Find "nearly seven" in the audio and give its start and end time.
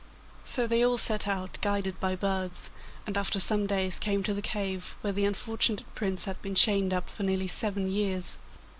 7.21-7.87